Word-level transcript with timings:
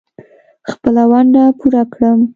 خپله 0.71 1.03
ونډه 1.11 1.43
پوره 1.59 1.83
کړم. 1.93 2.19